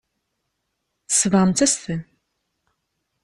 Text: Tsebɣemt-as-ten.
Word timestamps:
Tsebɣemt-as-ten. 1.09 2.01